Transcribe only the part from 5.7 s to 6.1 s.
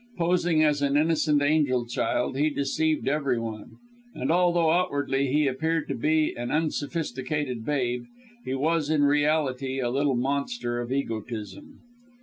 to